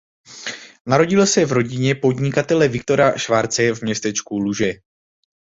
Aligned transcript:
Narodil 0.85 1.27
se 1.27 1.45
v 1.45 1.51
rodině 1.51 1.95
podnikatele 1.95 2.67
Viktora 2.67 3.17
Schwarze 3.19 3.71
v 3.73 3.81
městečku 3.81 4.37
Luže. 4.39 4.73